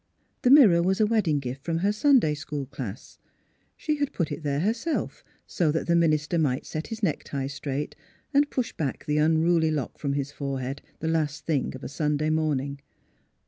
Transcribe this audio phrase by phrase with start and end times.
[0.41, 3.19] The mirror was a wedding gift from her Sunday school class.
[3.77, 7.95] She had put it there herself, so that the minister might set his necktie straight
[8.33, 12.31] and push back the unruly lock from his forehead the last thing of a Sunday
[12.31, 12.79] morning.